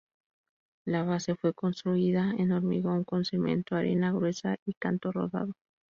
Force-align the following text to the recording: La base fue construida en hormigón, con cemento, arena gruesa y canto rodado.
La 0.83 1.03
base 1.03 1.35
fue 1.35 1.53
construida 1.53 2.31
en 2.35 2.53
hormigón, 2.53 3.03
con 3.03 3.23
cemento, 3.23 3.75
arena 3.75 4.11
gruesa 4.11 4.57
y 4.65 4.73
canto 4.73 5.11
rodado. 5.11 5.53